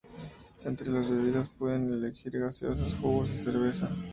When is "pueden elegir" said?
1.59-2.31